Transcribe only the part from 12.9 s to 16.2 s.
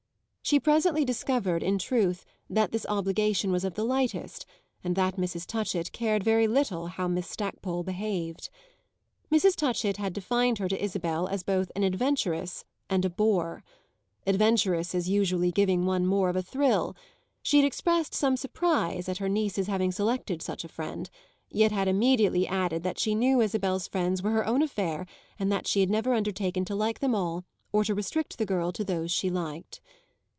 a bore adventuresses usually giving one